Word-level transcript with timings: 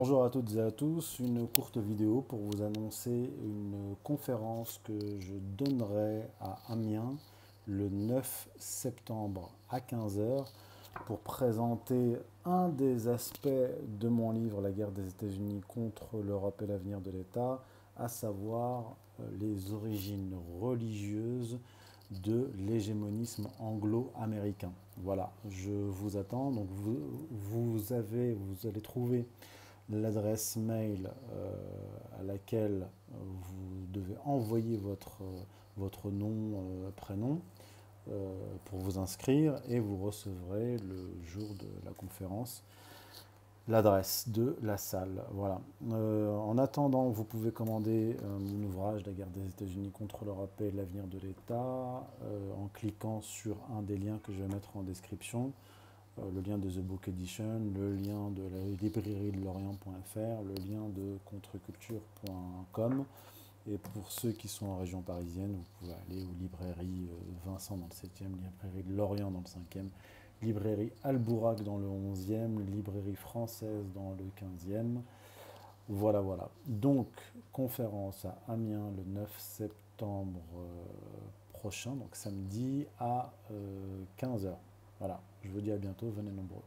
Bonjour 0.00 0.22
à 0.22 0.30
toutes 0.30 0.54
et 0.54 0.60
à 0.60 0.70
tous, 0.70 1.18
une 1.18 1.48
courte 1.48 1.76
vidéo 1.76 2.20
pour 2.20 2.38
vous 2.38 2.62
annoncer 2.62 3.32
une 3.42 3.96
conférence 4.04 4.80
que 4.84 4.92
je 5.18 5.34
donnerai 5.34 6.22
à 6.40 6.56
Amiens 6.68 7.16
le 7.66 7.88
9 7.88 8.48
septembre 8.58 9.50
à 9.68 9.80
15h 9.80 10.46
pour 11.04 11.18
présenter 11.18 12.16
un 12.44 12.68
des 12.68 13.08
aspects 13.08 13.48
de 13.48 14.06
mon 14.06 14.30
livre 14.30 14.60
La 14.60 14.70
guerre 14.70 14.92
des 14.92 15.08
États-Unis 15.08 15.62
contre 15.66 16.18
l'Europe 16.24 16.62
et 16.62 16.68
l'avenir 16.68 17.00
de 17.00 17.10
l'État, 17.10 17.60
à 17.96 18.06
savoir 18.06 18.94
euh, 19.18 19.24
les 19.40 19.72
origines 19.72 20.36
religieuses 20.60 21.58
de 22.12 22.52
l'hégémonisme 22.56 23.48
anglo-américain. 23.58 24.70
Voilà, 24.98 25.32
je 25.48 25.72
vous 25.72 26.16
attends. 26.16 26.52
Donc 26.52 26.68
vous, 26.70 27.00
vous, 27.32 27.92
avez, 27.92 28.34
vous 28.34 28.68
allez 28.68 28.80
trouver 28.80 29.26
l'adresse 29.90 30.56
mail 30.56 31.10
euh, 31.32 32.20
à 32.20 32.22
laquelle 32.22 32.86
vous 33.10 33.86
devez 33.90 34.16
envoyer 34.24 34.76
votre, 34.76 35.22
votre 35.76 36.10
nom, 36.10 36.30
euh, 36.30 36.90
prénom 36.96 37.40
euh, 38.10 38.32
pour 38.66 38.78
vous 38.80 38.98
inscrire 38.98 39.60
et 39.68 39.80
vous 39.80 39.96
recevrez 39.96 40.78
le 40.78 41.10
jour 41.24 41.54
de 41.54 41.68
la 41.84 41.92
conférence 41.92 42.62
l'adresse 43.66 44.30
de 44.30 44.56
la 44.62 44.78
salle. 44.78 45.22
Voilà. 45.32 45.60
en 45.90 46.56
attendant, 46.56 47.10
vous 47.10 47.24
pouvez 47.24 47.50
commander 47.50 48.16
mon 48.40 48.64
ouvrage 48.64 49.04
La 49.04 49.12
guerre 49.12 49.26
des 49.26 49.46
États-Unis 49.46 49.90
contre 49.90 50.24
l'Europe 50.24 50.58
et 50.62 50.70
l'avenir 50.70 51.06
de 51.06 51.18
l'État 51.18 51.60
en 52.56 52.68
cliquant 52.72 53.20
sur 53.20 53.58
un 53.76 53.82
des 53.82 53.98
liens 53.98 54.20
que 54.24 54.32
je 54.32 54.42
vais 54.42 54.48
mettre 54.48 54.74
en 54.74 54.80
description. 54.80 55.52
Euh, 56.18 56.30
le 56.34 56.40
lien 56.40 56.58
de 56.58 56.68
The 56.68 56.80
Book 56.80 57.08
Edition, 57.08 57.60
le 57.74 57.94
lien 57.94 58.30
de 58.30 58.42
la 58.42 58.64
librairie 58.80 59.30
de 59.32 59.40
l'Orient.fr, 59.40 60.42
le 60.42 60.54
lien 60.54 60.88
de 60.88 61.18
contreculture.com. 61.26 63.04
Et 63.70 63.76
pour 63.76 64.10
ceux 64.10 64.32
qui 64.32 64.48
sont 64.48 64.66
en 64.66 64.78
région 64.78 65.02
parisienne, 65.02 65.52
vous 65.52 65.64
pouvez 65.78 65.92
aller 65.92 66.22
aux 66.22 66.40
librairies 66.40 67.08
euh, 67.10 67.50
Vincent 67.50 67.76
dans 67.76 67.86
le 67.86 67.92
7e, 67.92 68.30
librairie 68.30 68.82
de 68.84 68.94
Lorient 68.94 69.30
dans 69.30 69.40
le 69.40 69.80
5e, 69.80 69.88
librairie 70.42 70.90
Albourak 71.04 71.62
dans 71.62 71.76
le 71.76 71.86
11e, 71.86 72.64
librairie 72.70 73.16
française 73.16 73.84
dans 73.94 74.12
le 74.12 74.24
15e. 74.40 75.00
Voilà, 75.88 76.20
voilà. 76.20 76.48
Donc, 76.66 77.08
conférence 77.52 78.24
à 78.24 78.38
Amiens 78.48 78.90
le 78.96 79.04
9 79.20 79.38
septembre 79.38 80.40
euh, 80.56 80.66
prochain, 81.52 81.94
donc 81.94 82.14
samedi 82.14 82.86
à 82.98 83.32
15h. 84.18 84.54
Voilà, 84.98 85.20
je 85.44 85.50
vous 85.50 85.60
dis 85.60 85.70
à 85.70 85.76
bientôt, 85.76 86.10
venez 86.10 86.32
nombreux. 86.32 86.62